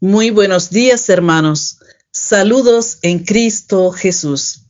[0.00, 1.80] Muy buenos días, hermanos.
[2.12, 4.66] Saludos en Cristo Jesús.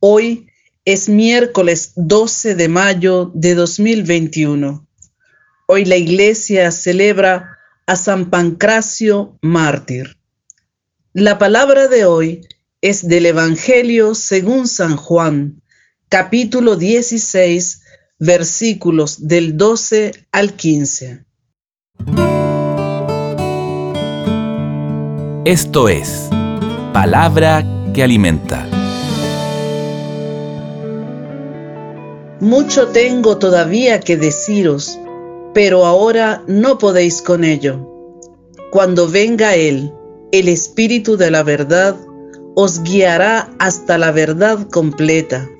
[0.00, 0.48] Hoy
[0.84, 4.84] es miércoles 12 de mayo de 2021.
[5.68, 10.18] Hoy la iglesia celebra a San Pancracio mártir.
[11.12, 12.40] La palabra de hoy
[12.80, 15.62] es del Evangelio según San Juan,
[16.08, 17.82] capítulo 16,
[18.18, 21.26] versículos del 12 al 15.
[25.44, 26.28] Esto es
[26.92, 28.64] Palabra que Alimenta.
[32.38, 35.00] Mucho tengo todavía que deciros,
[35.52, 37.76] pero ahora no podéis con ello.
[38.70, 39.92] Cuando venga Él,
[40.30, 41.96] el Espíritu de la verdad,
[42.54, 45.50] os guiará hasta la verdad completa,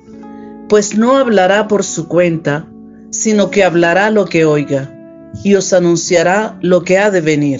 [0.69, 2.69] pues no hablará por su cuenta,
[3.09, 4.95] sino que hablará lo que oiga,
[5.43, 7.59] y os anunciará lo que ha de venir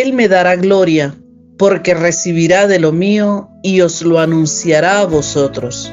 [0.00, 1.14] él me dará gloria,
[1.56, 5.92] porque recibirá de lo mío y os lo anunciará a vosotros.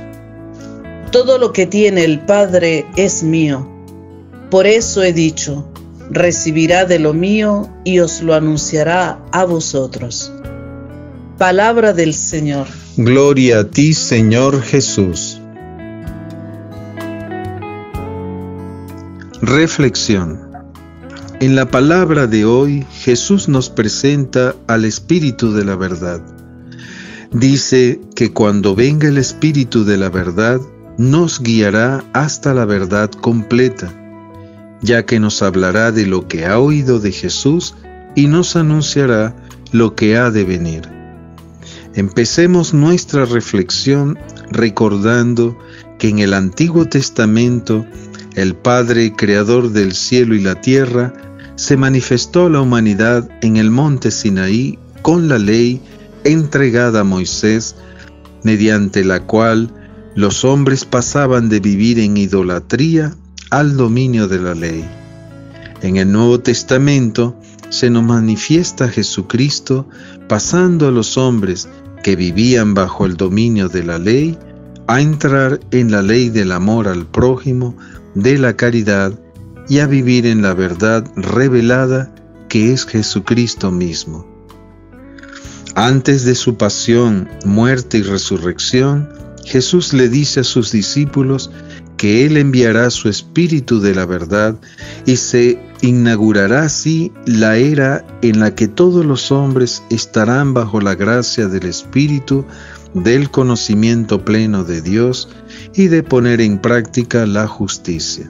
[1.11, 3.69] Todo lo que tiene el Padre es mío.
[4.49, 5.71] Por eso he dicho,
[6.09, 10.31] recibirá de lo mío y os lo anunciará a vosotros.
[11.37, 12.67] Palabra del Señor.
[12.97, 15.39] Gloria a ti, Señor Jesús.
[19.41, 20.50] Reflexión.
[21.41, 26.21] En la palabra de hoy Jesús nos presenta al Espíritu de la verdad.
[27.31, 30.61] Dice que cuando venga el Espíritu de la verdad,
[30.99, 33.91] nos guiará hasta la verdad completa,
[34.83, 37.73] ya que nos hablará de lo que ha oído de Jesús
[38.13, 39.35] y nos anunciará
[39.71, 40.87] lo que ha de venir.
[41.95, 44.19] Empecemos nuestra reflexión
[44.51, 45.57] recordando
[45.97, 47.83] que en el Antiguo Testamento
[48.35, 51.30] el Padre, Creador del cielo y la tierra,
[51.61, 55.79] se manifestó la humanidad en el monte Sinaí con la ley
[56.23, 57.75] entregada a Moisés,
[58.41, 59.69] mediante la cual
[60.15, 63.13] los hombres pasaban de vivir en idolatría
[63.51, 64.83] al dominio de la ley.
[65.83, 67.37] En el Nuevo Testamento
[67.69, 69.87] se nos manifiesta Jesucristo
[70.27, 71.69] pasando a los hombres
[72.01, 74.35] que vivían bajo el dominio de la ley
[74.87, 77.77] a entrar en la ley del amor al prójimo,
[78.15, 79.13] de la caridad
[79.71, 82.13] y a vivir en la verdad revelada
[82.49, 84.27] que es Jesucristo mismo.
[85.75, 89.07] Antes de su pasión, muerte y resurrección,
[89.45, 91.51] Jesús le dice a sus discípulos
[91.95, 94.59] que Él enviará su Espíritu de la verdad
[95.05, 100.95] y se inaugurará así la era en la que todos los hombres estarán bajo la
[100.95, 102.43] gracia del Espíritu
[102.93, 105.29] del conocimiento pleno de Dios
[105.73, 108.29] y de poner en práctica la justicia.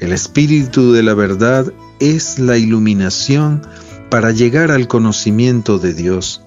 [0.00, 3.60] El Espíritu de la verdad es la iluminación
[4.08, 6.40] para llegar al conocimiento de Dios,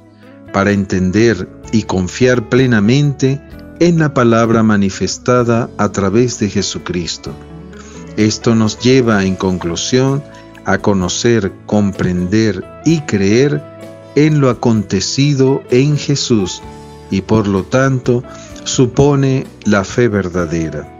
[0.51, 3.41] para entender y confiar plenamente
[3.79, 7.31] en la palabra manifestada a través de Jesucristo.
[8.17, 10.23] Esto nos lleva en conclusión
[10.65, 13.61] a conocer, comprender y creer
[14.15, 16.63] en lo acontecido en Jesús
[17.11, 18.23] y por lo tanto
[18.63, 20.92] supone la fe verdadera.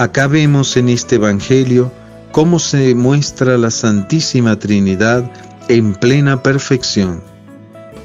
[0.00, 1.92] Acá vemos en este Evangelio
[2.32, 5.30] cómo se muestra la Santísima Trinidad
[5.68, 7.22] en plena perfección,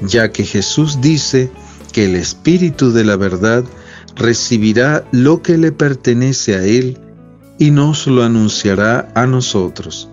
[0.02, 1.50] ya que Jesús dice
[1.94, 3.64] que el Espíritu de la verdad
[4.14, 6.98] recibirá lo que le pertenece a Él
[7.58, 10.10] y nos lo anunciará a nosotros.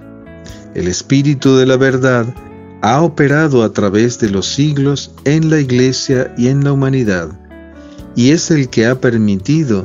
[0.75, 2.33] El Espíritu de la verdad
[2.81, 7.27] ha operado a través de los siglos en la Iglesia y en la humanidad,
[8.15, 9.83] y es el que ha permitido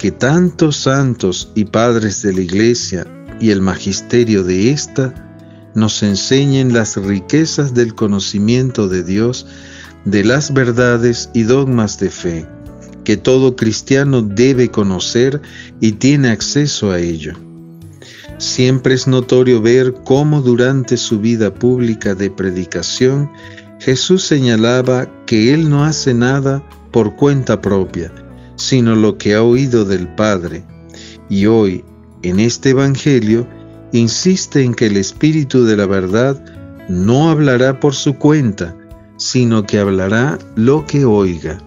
[0.00, 3.06] que tantos santos y padres de la Iglesia
[3.38, 5.12] y el magisterio de ésta
[5.74, 9.46] nos enseñen las riquezas del conocimiento de Dios,
[10.06, 12.46] de las verdades y dogmas de fe,
[13.04, 15.42] que todo cristiano debe conocer
[15.82, 17.34] y tiene acceso a ello.
[18.38, 23.30] Siempre es notorio ver cómo durante su vida pública de predicación
[23.80, 28.10] Jesús señalaba que Él no hace nada por cuenta propia,
[28.60, 30.62] sino lo que ha oído del Padre.
[31.28, 31.82] Y hoy,
[32.22, 33.46] en este Evangelio,
[33.92, 36.42] insiste en que el Espíritu de la verdad
[36.88, 38.76] no hablará por su cuenta,
[39.16, 41.58] sino que hablará lo que oiga.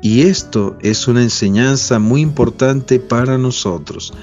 [0.00, 4.14] Y esto es una enseñanza muy importante para nosotros,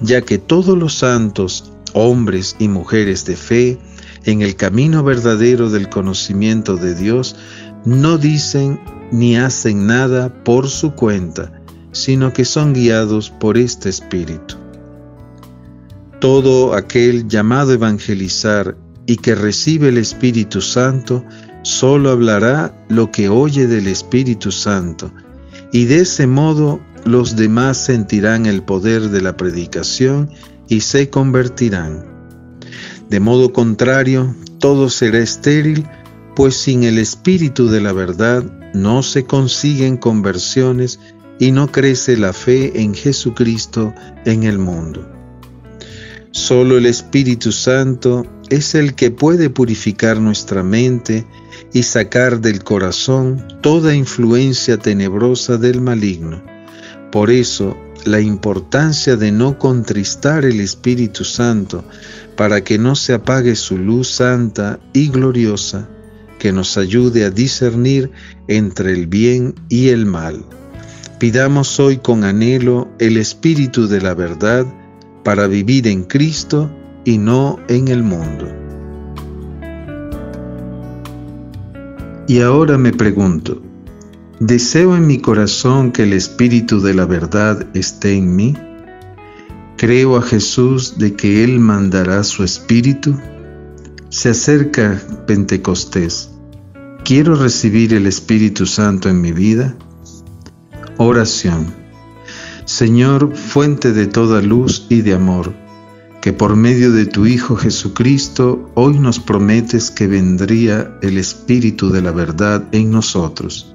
[0.00, 3.78] ya que todos los santos, hombres y mujeres de fe,
[4.24, 7.36] en el camino verdadero del conocimiento de Dios,
[7.84, 8.80] no dicen
[9.10, 11.52] ni hacen nada por su cuenta,
[11.92, 14.56] sino que son guiados por este Espíritu.
[16.20, 18.76] Todo aquel llamado a evangelizar
[19.06, 21.24] y que recibe el Espíritu Santo,
[21.62, 25.10] solo hablará lo que oye del Espíritu Santo,
[25.72, 30.30] y de ese modo los demás sentirán el poder de la predicación
[30.68, 32.04] y se convertirán.
[33.08, 35.86] De modo contrario, todo será estéril,
[36.38, 41.00] pues sin el Espíritu de la verdad no se consiguen conversiones
[41.40, 43.92] y no crece la fe en Jesucristo
[44.24, 45.04] en el mundo.
[46.30, 51.26] Solo el Espíritu Santo es el que puede purificar nuestra mente
[51.72, 56.40] y sacar del corazón toda influencia tenebrosa del maligno.
[57.10, 61.82] Por eso, la importancia de no contristar el Espíritu Santo
[62.36, 65.88] para que no se apague su luz santa y gloriosa
[66.38, 68.10] que nos ayude a discernir
[68.46, 70.44] entre el bien y el mal.
[71.18, 74.66] Pidamos hoy con anhelo el Espíritu de la verdad
[75.24, 76.70] para vivir en Cristo
[77.04, 78.46] y no en el mundo.
[82.28, 83.60] Y ahora me pregunto,
[84.38, 88.54] ¿deseo en mi corazón que el Espíritu de la verdad esté en mí?
[89.76, 93.16] ¿Creo a Jesús de que Él mandará su Espíritu?
[94.10, 96.30] Se acerca Pentecostés.
[97.04, 99.76] ¿Quiero recibir el Espíritu Santo en mi vida?
[100.96, 101.66] Oración.
[102.64, 105.52] Señor, fuente de toda luz y de amor,
[106.22, 112.00] que por medio de tu Hijo Jesucristo hoy nos prometes que vendría el Espíritu de
[112.00, 113.74] la verdad en nosotros.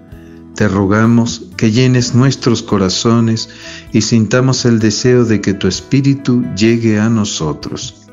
[0.56, 3.50] Te rogamos que llenes nuestros corazones
[3.92, 8.08] y sintamos el deseo de que tu Espíritu llegue a nosotros.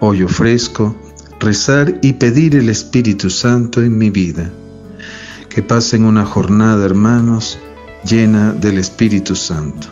[0.00, 0.96] Hoy ofrezco
[1.40, 4.50] rezar y pedir el Espíritu Santo en mi vida.
[5.48, 7.58] Que pasen una jornada, hermanos,
[8.04, 9.88] llena del Espíritu Santo.